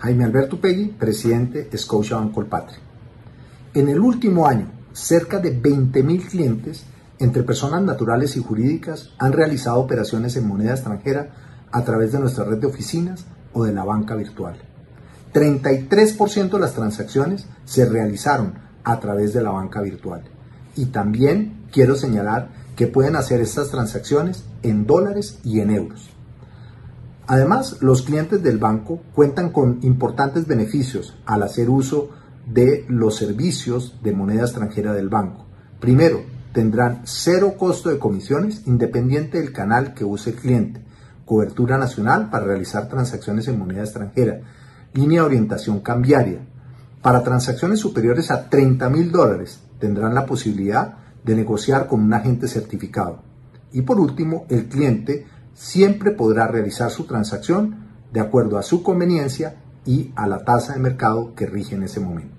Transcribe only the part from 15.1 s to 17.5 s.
33% de las transacciones